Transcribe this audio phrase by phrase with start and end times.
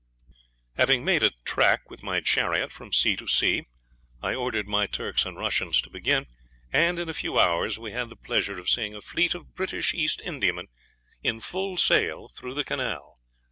[0.77, 3.65] Having made a track with my chariot from sea to sea,
[4.19, 6.25] I ordered my Turks and Russians to begin,
[6.73, 9.93] and in a few hours we had the pleasure of seeing a fleet of British
[9.93, 10.69] East Indiamen
[11.21, 13.19] in full sail through the canal.